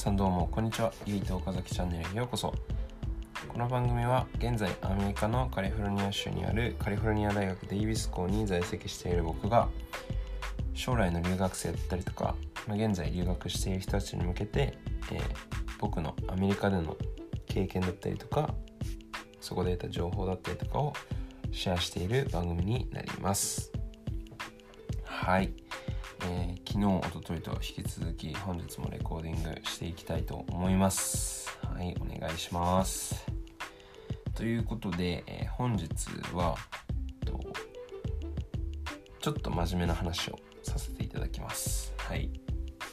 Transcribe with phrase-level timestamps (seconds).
[0.00, 0.94] さんどうもこんにちは。
[1.04, 2.54] ゆいと岡崎チャンネルへようこそ。
[3.46, 9.68] この番組は現在アメリカのカリフォルニア州にあるカリフォルニア大学デイビス校に在籍している僕が
[10.72, 12.34] 将来の留学生だったりとか
[12.66, 14.78] 現在留学している人たちに向けて、
[15.12, 15.22] えー、
[15.78, 16.96] 僕のアメリカでの
[17.44, 18.54] 経験だったりとか
[19.42, 20.94] そこで得た情報だったりとかを
[21.52, 23.70] シェアしている番組になります。
[25.04, 25.52] はい、
[26.22, 31.48] えー、昨日おとといと引き続き本日もレコーディングしていきたいと思います。
[31.62, 33.24] はいお願いします。
[34.34, 35.88] ということで、えー、本日
[36.34, 36.56] は
[37.24, 37.40] と
[39.20, 41.92] ちょっと真面目な話をさせていただきます。
[41.96, 42.30] はい。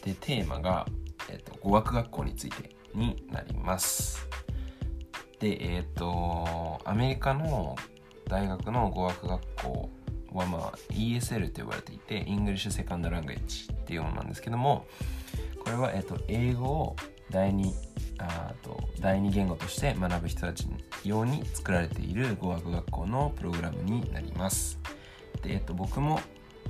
[0.04, 0.86] でテーマが、
[1.30, 4.28] えーと、語学学校についてになります。
[5.40, 7.76] でえっ、とアメリカの
[8.28, 9.90] 大学の語学学校
[10.38, 14.86] はまあ ESL と呼ばれていて English Second Language っていうものなんですけども
[15.64, 16.96] これは、えっと、英語を
[17.30, 17.74] 第二
[18.20, 20.66] あと第二言語として学ぶ人たち
[21.04, 24.80] 用に作られている語学学校のプログラムになります。
[25.44, 26.20] で、えっと、僕も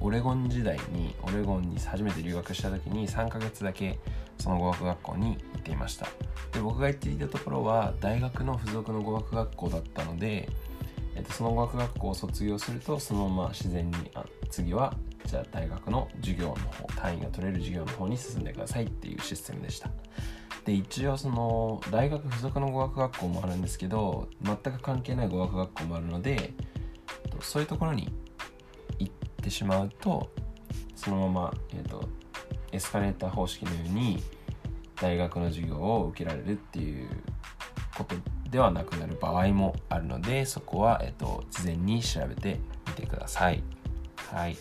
[0.02, 3.98] オレゴン時代にオレゴンに初めて留学した時に3ヶ月だけ
[4.38, 6.08] その語学学校に行っていました。
[6.52, 10.50] で僕が行っていたところは大学の付属の語学学校だったので
[11.18, 14.94] えっと、その語学学校を卒業するとそのまま自然にあ次は
[15.26, 19.90] じゃあ大学の授業の方単位が取れる授業の方に進んでくださいっていうシステムでした。
[20.64, 26.54] で一応その大学付属の語学学校もあるんですけど全く関係ない語学学校もあるので
[27.40, 28.10] そういうところに
[29.00, 30.30] 行ってしまうと
[30.95, 32.08] そのまま、えーと
[32.73, 34.22] エスカレーター方式のように
[35.02, 37.10] 大学の授業を受けられるっていう
[37.98, 38.16] こと
[38.50, 43.64] ではなくなる場合もあるのでそこは、えっと、事前に調べてみてください。
[44.31, 44.58] はい。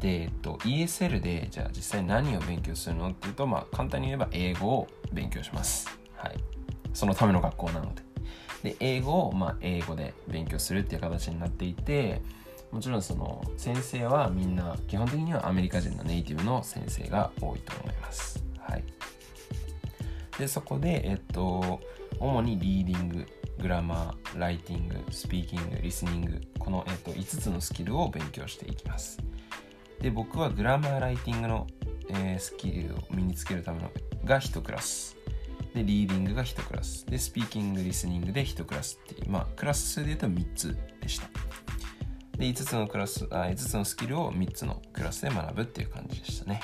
[0.00, 5.88] で、えっと、ESL でじゃあ実際何を勉強するのっていうと、まあ、簡単に言えば英語を勉強します。
[6.16, 6.36] はい。
[6.92, 8.02] そのための学校なので。
[8.62, 12.22] で、英語を、まあ、英語で勉強するっていう形になっていて、
[12.72, 18.45] もちろんその先生はみんな基本的にはアメリカ人のネイティブの先生が多いと思います。
[20.38, 21.80] で、そこで、えっと、
[22.18, 23.26] 主にリーディング、
[23.58, 29.18] グラマー、ライティング、スピーキング、リスニング、この、えっと、5つのスキルを勉強していきます。
[30.00, 31.66] で、僕はグラマー、ライティングの、
[32.10, 33.90] えー、スキルを身につけるための
[34.24, 35.16] が1クラス。
[35.74, 37.06] で、リーディングが1クラス。
[37.06, 41.28] で、スピーキング、リスニングで1クラスっていう、まあ、クラス数で言うと3つでした。
[42.36, 46.60] で、5つのクラス、あ5つのスキルを3つのクラスで学ぶっていう感じでしたね。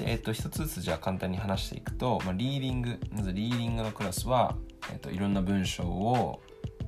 [0.00, 4.56] で、えっと、一つずつじゃあ簡単に話していくと、まあ、リーディング、まずリーディングのクラスは、
[4.90, 6.40] えっと、いろんな文章を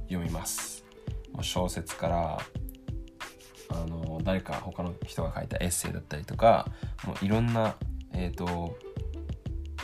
[0.08, 0.84] 読みます。
[1.42, 2.38] 小説から
[3.70, 6.68] あの誰か他の人が書いたエッセイだったりとか
[7.06, 7.74] もういろんな、
[8.12, 8.76] えーと、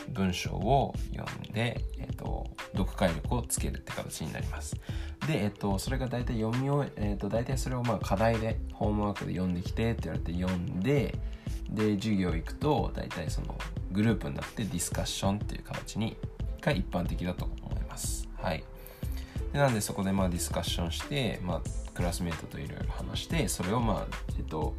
[0.09, 4.75] 文章を読んで、えーと、読解力をつけるって形になります。
[5.27, 11.15] で、えっ、と、それが大体読み終え、えっ、と、大体それをまあ課題でホームワークで読んできてって言われて読んで
[11.71, 13.55] で授業行くと大体その
[13.91, 16.17] グループになってディスカッションっていう形に
[16.61, 18.27] が一般的だと思います。
[18.37, 18.63] はい。
[19.53, 21.61] でなんでそこでまあディスカッションして、まあ、
[21.93, 24.75] クラスメートといろいろ話してそれをまあえっと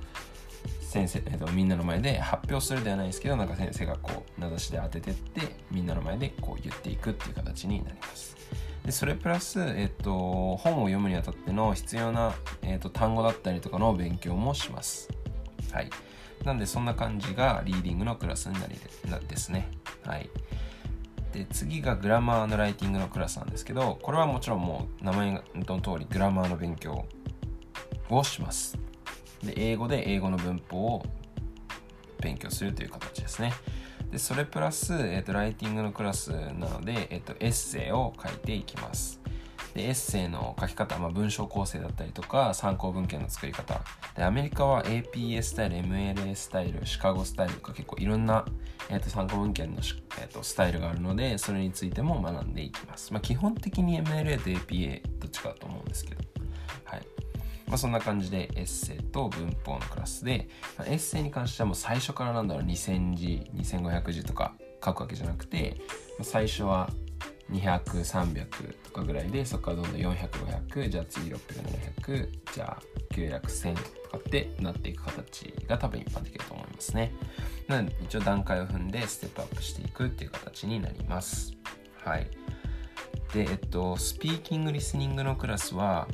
[0.81, 8.37] 先生、えっと、みんなの前で発表するではないですけどなんか先生がこう名指しで当ててってみんなの前でこう言っていくっていう形になります。
[8.85, 15.09] でそれプラス、えっと、本を読むにあたっての必要な、えっと、単語だったりとかの勉強もします。
[15.71, 15.91] はい。
[16.45, 18.75] なんでそんな感じがリーディングのクラスになり
[19.29, 19.71] ですね。
[20.05, 20.31] はい。
[21.33, 27.05] で、次がグラマーのライティングのクラスなんですけど、これはもちろんもう名前の通りグラマーの勉強
[28.09, 28.79] をします。
[29.45, 31.07] で、英語で英語の文法を
[32.21, 33.53] 勉強するという形ですね。
[34.11, 39.20] で、それプラス、えっ、ー、と、ライティングのクラスなので、えっ、ー、と、エッセイを書いていきます。
[39.81, 43.81] でエッセイの書き方、まあ、文章構成だったりとか参考文献の作り方。
[44.15, 48.45] でアメリカは APA スタイル MLA スタイルシカゴスタイルとか結構いろんな、
[48.91, 49.79] えー、と参考文献の、
[50.21, 56.21] えー、とスタイルがあるのでそれについても学んでいきます、まあ、基本的に MLA と APA どっちかだと思うんですけど。
[56.85, 57.07] はい。
[57.67, 64.55] まあ、そんな感じでエッセイと文法のクラスで、まあ、エッセイに関してはもう最初からなんだろう2000字2500字とか
[64.85, 65.81] 書くわけじゃなくて
[66.23, 66.91] 最初は
[67.51, 72.83] 200300とかぐらいでそこからどんどん400500じゃあ次600700じゃあ
[73.15, 77.13] 900100とかってなっていく形が多分一般的だと思いますね。
[77.69, 81.53] なので一応段階を踏んでステップアップしていくっていう形になります。
[82.05, 82.29] はい。
[83.33, 86.09] でえっとスピーキングリスニングのクラスは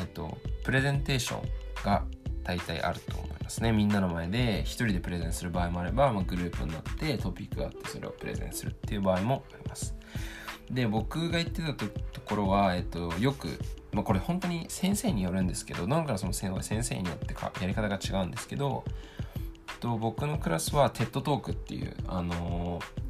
[0.00, 1.48] えっとプレゼンテーション
[1.84, 2.04] が
[2.42, 3.72] 大体あると思いますね。
[3.72, 9.94] みんなの前で一人でプレゼンする場合もあれば、まあ、グループになってトピックがあってそれをプレゼンするっていう場合もあります。
[10.70, 11.86] で僕が言ってたと
[12.24, 13.58] ころは、えっと、よく、
[13.92, 16.52] まあ、これ本当に先生によるんですけどなんかその先
[16.82, 18.84] 生によってかやり方が違うんですけど、
[19.36, 23.04] えっと、僕のクラスは TED トークっていう、あのー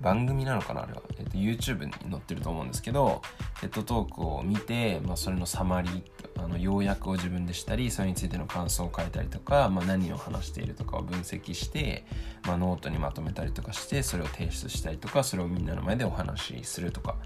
[0.00, 3.22] 番組なのかなあれは、えっと、YouTube に載ってると思うんですけど
[3.60, 6.02] TED トークを見て、まあ、それのサマリー
[6.36, 12.04] あの要約を自分でしたりそれについての感想を書いたりとか、まあ、何を話しているとかを分析して、
[12.46, 17.16] まあ、ノートにまとめたりとかしてそれを提出したりとかそれをみんなの前でお話しするとか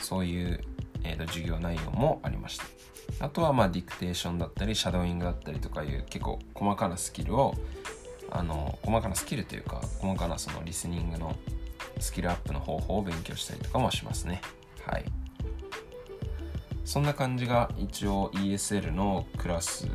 [0.00, 0.60] そういう、
[1.04, 2.64] えー、と授業内容もありました。
[3.20, 7.54] あとはまあディクテーションだったりシャドーイングだったりとかいう結構細かなスキルを
[8.30, 11.36] あの細かなスキルというか細かなそのリスニングの
[11.98, 14.40] スキルアップの方法を勉強したりとかもしますね
[14.82, 15.04] はい
[16.86, 19.88] そんな感じが一応 ESL のクラス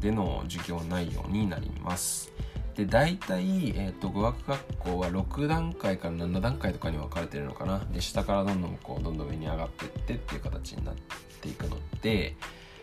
[0.00, 2.32] での授業内容になります。
[2.76, 7.80] で、大体、えーと、語学学校は6段階から7段階とかに分かれてるのかな。
[7.90, 10.94] で、下からどんどんこう、どんどん上に上がってってっていう形になっ
[11.40, 12.36] ていくので、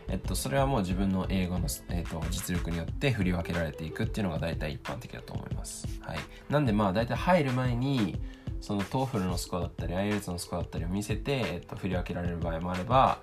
[0.10, 5.88] えっと、それはもう自分の英語の、えっと、実力によって振り分けられていくっていうのが大体一般的だと思います。
[6.02, 6.18] はい。
[6.50, 8.20] なんでまあ大体入る前に、
[8.64, 13.20] その TOEFL のスコアだったり IELTS のスコアだったりを見せて、えっと、振り分けられる場合もあれば、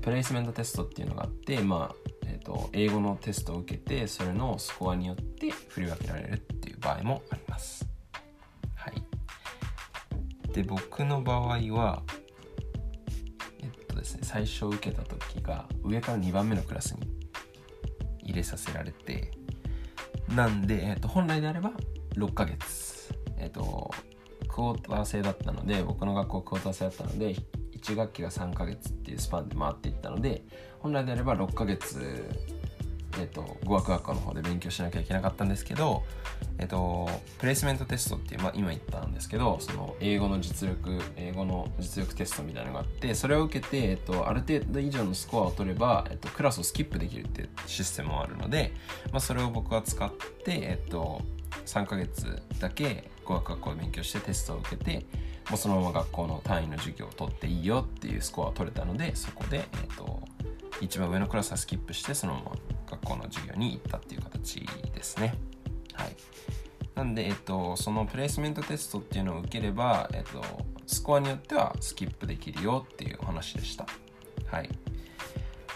[0.00, 7.86] プレイスメントテストっていうのがあって、まあえーと、英語のテストを受けてそれのスコアによって振り分けられるっていう場合もあります。
[8.74, 12.02] はい、で僕の場合は
[13.60, 17.02] えっとですね最初受けた時が上から2番目のクラスに
[18.24, 19.30] 入れさせられて
[20.34, 21.70] なんで、えっと、本来であれば
[22.16, 23.92] 6ヶ月えっと
[24.52, 27.34] クォーター制だったので僕の学校クォーター制だったので
[27.76, 30.44] 1学期が3ヶ月っていうスパンで回っていったので
[30.80, 32.28] 本来であれば6ヶ月
[33.20, 36.02] えっと、語学学校の方で勉強しなきゃいけなかったんですけど、
[36.58, 37.08] えっと、
[37.38, 48.72] プレイスメントテストっていう、まあ、今言ったんですけどその英語の実力英語の実力テストみたいなのがあってそれを受けて、えっと、ある程度以上のスコアを取れば、えっと、クラスをスキップできるっていうシステムもあるので、
[49.10, 51.20] まあ、それを僕は使って、えっと、
[51.66, 55.06] 3ヶ月だけ語学学校で勉強してテストを受けて
[55.50, 60.22] もうそのまま学校の単位の授業を取っていいよっていうスコアを取れたのでそこで、えーと、
[60.80, 62.52] 一番上のクラスはスキップしてそのまま
[62.90, 65.34] 学校の授業に行ったっていう形ですね。
[65.94, 66.16] はい、
[66.94, 70.42] なんで、えっ、と、そのプレイスメントテストっていうのを受ければ、えっ、と、
[70.86, 73.86] スコアによってはスキップできるよっていうお話でした。
[74.46, 74.70] はい。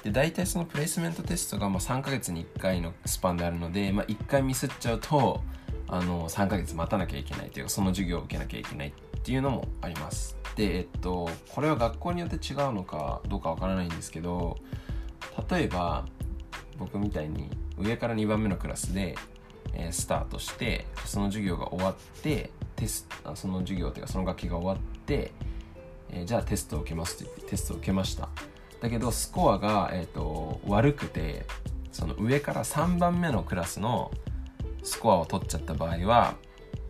[0.05, 5.41] で大体そのプレイスメントテストがま3ヶ月に1回のスパンであるので、まあ、1回ミスっちゃうと
[5.89, 10.37] あの3ヶ月待たなきゃいけないというかその授業を受けなきゃいけないっていうのもあります。
[10.57, 14.57] で、えっと、これは学校によって違うのかどうかわからないんですけど、
[15.51, 16.07] 例えば、
[16.79, 19.17] 僕みたいに上から2番目のクラスで、
[19.75, 25.33] えー、スタートして、その授業が終わって、テスその授業というかその学期が終わって、
[26.11, 28.29] えー、じゃあテストを受けますと言ってテストを受けました。
[28.81, 31.47] だけどスコアが、えーと悪くて、
[31.93, 34.11] その上から3番目のクラスの
[34.87, 36.37] スコアを取っちゃった場合は、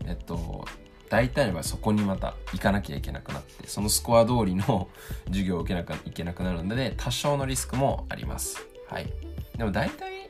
[0.05, 0.65] えっと、
[1.09, 4.89] 大体の場合そこにまた行かなきゃいけなくなってそのスコア通りの
[5.27, 8.65] 授業を受けなきゃいけなくなるので多少のリスクもあります。
[8.87, 9.11] はい。
[9.57, 10.29] でも大体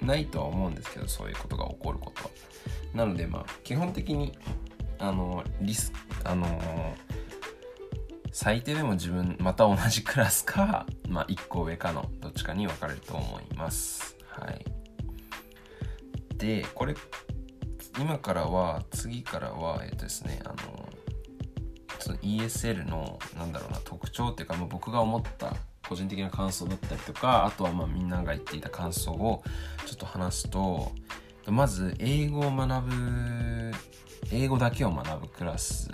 [0.00, 2.30] ないとは思うんですけどそういうことが起こることは。
[2.94, 4.36] なのでまあ基本的に
[4.98, 5.92] あのリス
[6.24, 6.94] あの
[8.32, 14.16] 最低でも自分また同じクラスか、まあ、1個上かのどっちかに分かれると思います。
[14.26, 14.64] はい。
[16.42, 16.96] でこれ
[18.00, 20.88] 今からは次からはえっとですねあの
[22.00, 25.54] その ESL のなんだろうな特徴っていうか、まあ、僕が思った
[25.88, 29.44] 個人的な感想だったりとかあとはまあみんなが言っていた感想を
[29.86, 30.90] ちょっと話すと
[31.46, 33.72] まず英語を学ぶ
[34.32, 35.90] 英語だけを学ぶクラス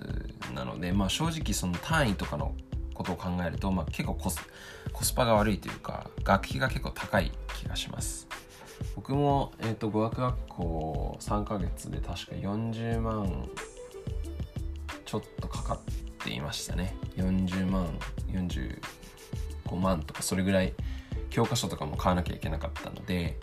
[0.54, 2.54] なので、まあ、正直その単位とかの
[2.94, 4.40] ことを考えると、まあ、結構コス
[4.94, 8.26] コスパが悪いというか学費が結構高い気がします。
[8.98, 13.48] 僕も、えーと、語学学校3ヶ月で確か40万
[15.06, 15.80] ちょっとかかっ
[16.24, 16.96] ていましたね。
[17.14, 20.74] 40万45万とかそれぐらい
[21.30, 23.38] 教科書とかも買わなきゃいけなかったので、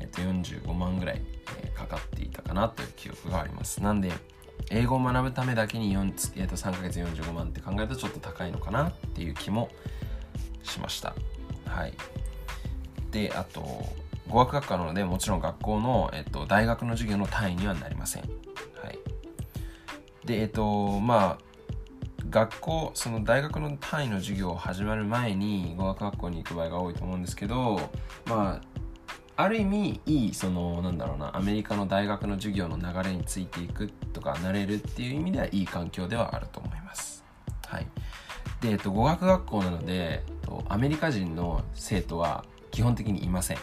[0.00, 1.22] えー、と45万ぐらい、
[1.62, 3.80] えー、かかっていたかなという記憶があります。
[3.80, 4.10] なんで
[4.70, 9.70] 英語を学ぶためだけに4、えー、と3ヶ月45万って考えるとちょっと高いのかなっていう気も
[10.64, 11.14] しました
[11.64, 11.94] はい
[13.12, 13.86] であと
[14.28, 18.22] 語学学科なのでもちろん学校の、えっと、大学の授業の単位にはなりません。
[18.22, 18.98] はい、
[20.24, 21.46] でえっとまあ
[22.28, 27.78] 学校その大学の単位の授業を始まる前に語学学校に行く場合が多いと思うんですけど
[28.26, 28.76] まあ
[29.38, 37.22] ある意味いいそのなんだろうなアメリカの大学の授業の流れについていくとかなれるっていう意味ではいい環境ではあると思います。
[37.66, 37.86] はい、
[38.60, 43.58] で、えっと、語学学校なので、えっと、アメリカ人の生徒は基本的にいません。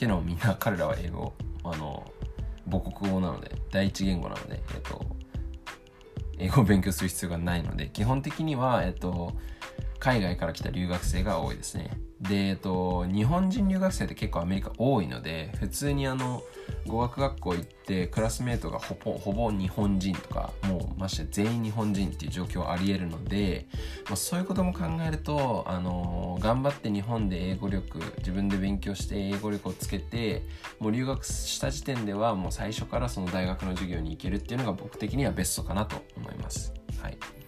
[0.00, 2.10] っていうのもみんな彼らは英語あの
[2.70, 5.04] 母国語なので第一言語なので、えっと、
[6.38, 9.34] 英語を勉強する必要がないので基本的には、えっと、
[10.00, 11.90] 海外から来た留学生が多いですね。
[12.20, 16.42] で、えっと、日本人留学生って結構アメリカ多いので普通にあの
[16.86, 23.68] 語学学校行ってクラスメートがほぼほぼ日本人とかもうまして全員日本人っていう状況はありえるので、
[24.06, 30.42] まあ、そういうことも考えると、あの頑張って日本で英語力自分で勉強して英語力をつけて
[30.78, 36.72] もう留学した時点ではもう最初からその大学の授業に行けるっていうのが僕的にはベストかなと思います。
[37.02, 37.39] はい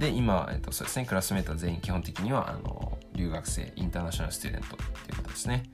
[0.00, 5.64] で今、えっと、そうですねクラスメートは全員基本的にはあの留学生インターナショナルスチューデントっていうことですね。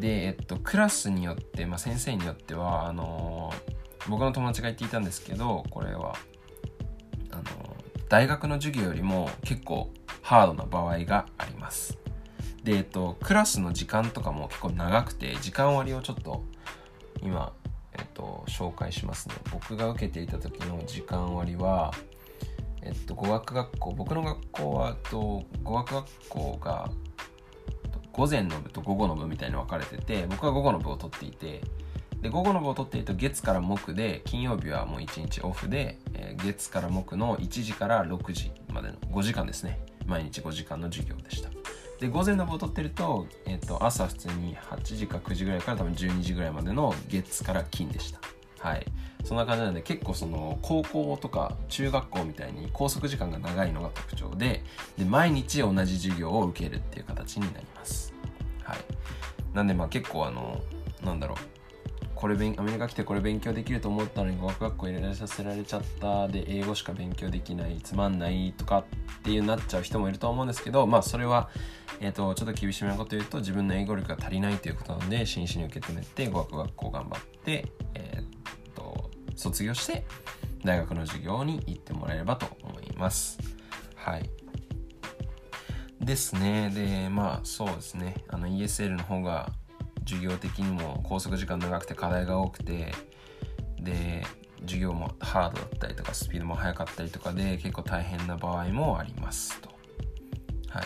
[0.00, 3.52] で、えっと、クラスによって、まあ、先生によってはあの
[4.08, 6.16] 僕の友達が言っていたんですけどこれは
[7.30, 7.42] あの
[8.08, 11.98] 大学の授業よりも結構ハードな場合があります。
[12.64, 16.42] で、えっと、クラスの時間とかも結構長くて時間割をちょっと
[17.22, 17.52] 今、
[17.96, 19.36] えっと、紹介しますね。
[19.52, 21.94] 僕が受けていた時の時間割は
[22.86, 26.88] えっと、語学学校僕の学校はと語学学校が
[28.12, 31.60] 午前の部と午後の部みたいに分かれてて僕は午後の部を取っていて
[32.22, 39.80] で午後の部を取っていると月から木で金曜日はもう1日オフで、えー、月から木の1時から6時までの5時間ですね。
[40.06, 41.50] 毎日5時間の授業でした。
[42.00, 48.20] で午前の部を取ってると,、えー、と朝普通に8時か9時ぐらいから多分12時ぐらいまでの月から金でした。
[48.66, 48.86] はい。
[49.22, 54.64] そんな感じなんで結構その高校とか中学校みたいに拘束時間が長いのが特徴で
[54.98, 58.12] で毎日同じ授業を受けるっていう形になります。
[58.64, 58.78] はい、
[59.54, 60.60] なんでまあ結構あの
[61.04, 61.38] なんだろう。
[62.16, 66.26] これアメリカ来てこれ勉強できると思ったのに語学学校入れさせられちゃった。
[66.26, 68.84] で英語しか勉強できないつまんないとかっ
[69.22, 71.50] ていうなっちゃう人もいると思うんですけどまあそれは、
[72.00, 78.15] えーと、ちょっと厳しめなこと言うと自分の英語力が足りないということなので真摯に受け止めて語学学校頑張って、え
[79.36, 80.04] 卒業して
[80.64, 83.38] 大学の授業に行ってもらえればと思います。
[83.94, 84.28] はい。
[86.00, 86.70] ですね。
[86.70, 88.14] で、まあそうですね。
[88.28, 89.50] あの ESL の方が
[90.00, 92.92] 授業的にも拘束時間長くて課題が多くて、
[93.80, 94.24] で、
[94.62, 99.68] 授業もハードだったりとかスピードも速かったりとかで結構大変な場合もありますと。
[100.68, 100.84] はい。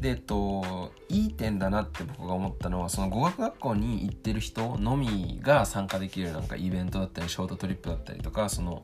[0.00, 8.82] で、えっと、いい点だなって僕が思ったのは、その語学学校に行ってる人のみが参加できるなんかイベントだったり、ショートトリップだったりとか、その、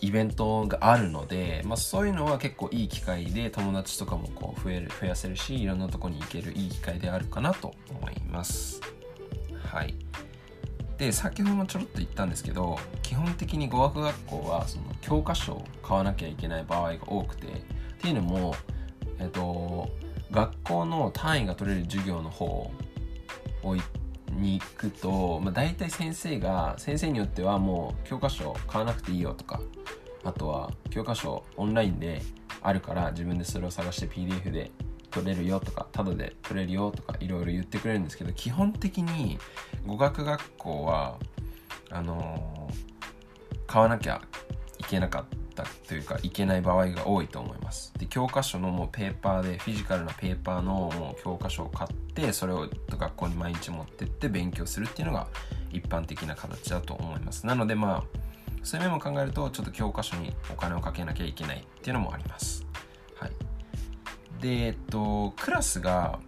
[0.00, 8.80] イベントがあるので、まあ、そういうのは結構いい機会で友達とかもこう増える増やせるしいろんなとこに行けるいい機会であるかなと思います。
[9.64, 9.94] はい。
[10.98, 17.50] で先ほどもちょろっと言ったんですけど基本的に語学学校はその教科書を買わなきゃいけない場合が多くてっ
[18.00, 18.54] ていうのも
[19.18, 19.88] えっと、
[20.30, 22.46] 学校の単位が取れる授業の方
[23.62, 23.76] を
[24.32, 29.60] に行くと、まあ、大体先生が先生によってはもう教科書買わなくていいよとか
[30.24, 32.22] あとは教科書オンラインで
[32.62, 34.70] あるから自分でそれを探して PDF で
[35.10, 39.38] 取れるよとかタダで取れるよとかいろいろ言ってくれるんですけど基本的に
[39.86, 41.18] 語学学校は
[41.90, 44.20] あのー、買わなきゃ
[44.78, 47.55] いけなかったというかいけない場合が多いと思います。
[47.98, 55.28] で教科書のもうペーパーでフィジカルなペーパーのもう教科書を買ってそれを学校に毎日持ってって勉強するっていうのが
[55.72, 57.46] 一般的な形だと思います。
[57.46, 58.18] なのでまあ
[58.62, 62.66] そういう面も考えるとちょっと教科書にお金をかけなきゃいけないっていうのもあります。
[63.16, 63.30] はい。
[64.40, 66.18] でえっとクラスが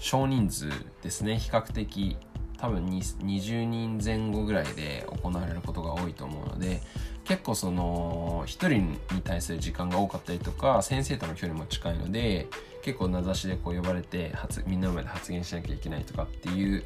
[0.00, 0.70] 少人数
[1.02, 1.38] ですね。
[1.38, 2.16] 比較的
[2.58, 6.80] 多分20人前後ぐらいで行われることが多いと思うので
[7.26, 8.68] 結構その1人
[9.14, 12.46] に対する時間が多かったりとか先生との距離も近いので
[12.82, 16.84] 結構名指しでこう呼ばれて発みんなの前で発言しなきゃいけないとかっていう、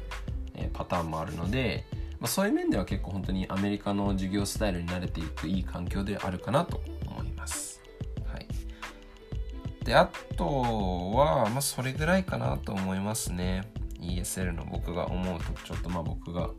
[0.55, 1.85] えパターンもあるので、
[2.19, 7.83] まあ、そういう面では結構本当にアメリカの授業スタイルに慣れていくいい環境であるかなと思います。
[8.25, 8.47] はい、
[9.85, 13.71] であとは、まあ、それぐらいかなと思いますね。
[13.99, 16.49] ESL の僕が思う特徴と、まあ、僕が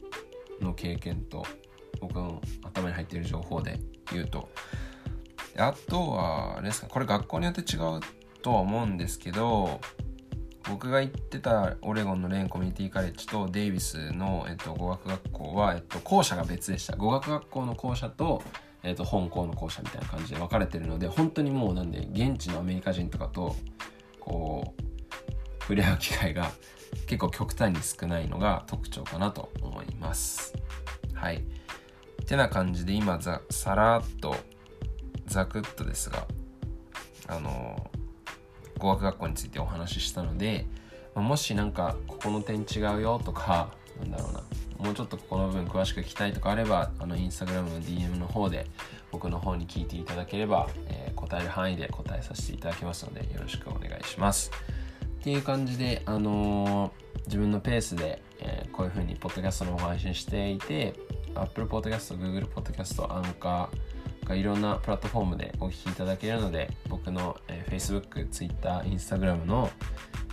[0.60, 1.44] の経験と
[2.02, 3.78] 僕の頭に入っている情報で
[4.12, 4.49] 言うと。
[5.56, 8.00] あとはあれですかこれ学校によって違う
[8.40, 9.80] とは思うんですけど
[10.68, 16.97] 僕が行ってたオレゴンのレーンコミュニティカレッジとデイビスの、えっと、語学学校は、えっと、校舎が別でした。
[16.97, 18.42] 語学学校の校舎と、
[18.82, 23.56] えっと、本校の校舎みたいな感じで分かれてるので本当にもうなんで現地のアメリカ人とかと
[24.21, 26.52] こう触れ合う機会が
[27.06, 30.54] 結構極端に少ないのが特徴かなと思います。
[31.12, 31.42] はい。
[32.24, 34.36] てな感じで今ざさらっと
[35.26, 36.26] ざくっとですが
[37.28, 37.90] あの
[38.78, 40.66] 語学学校についてお話ししたので
[41.14, 44.42] まもしなんかここの点違うよとかなんだろうな
[44.78, 48.66] もうちょっとここの部分詳しく聞きたいとかあればあのインスタグラムの DM の方で
[49.12, 54.50] 僕の方に聞いていただければ、えー、答える範囲で答えさせていただきますのでよろしくお願いします。
[55.20, 60.94] っていう感じであのー、自分のペースで、えー、こういう風にポッドキャストの方配信していて
[61.34, 69.70] Apple Podcast、Google Podcast、アンカーがいろんなプラットフォームでお聞きいただけるので僕の、えー、Facebook、Twitter、Instagram の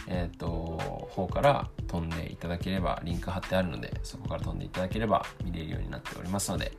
[0.09, 6.71] えっ、ー、と、方から飛んでいただければ、リンク貼ってあるので、そこから飛んでいただければ見れるようになっておりますので、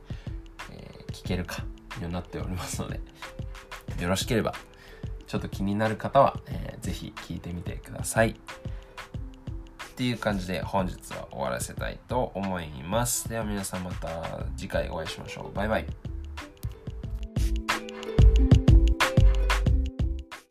[0.69, 1.65] えー、聞けるか、よ
[2.03, 2.99] うになっておりますので、
[3.99, 4.53] よろしければ、
[5.27, 8.35] ちょっと気になる方は、えー、ぜひ聞いてみてください。
[10.01, 13.29] っていう感じで本日は終わらせたいと思います。
[13.29, 15.55] では皆さんまた次回お会いしましょう。
[15.55, 16.10] バイバイ。